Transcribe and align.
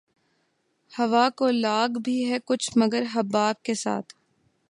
ہوا 0.91 1.25
کو 1.37 1.49
لاگ 1.55 1.99
بھی 2.03 2.17
ہے 2.31 2.37
کچھ 2.45 2.69
مگر 2.77 3.03
حباب 3.13 3.61
کے 3.63 3.73
ساتھ 3.73 4.13